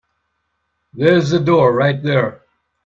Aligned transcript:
There's 0.93 1.29
the 1.29 1.39
door 1.39 1.75
right 1.75 2.01
there. 2.01 2.41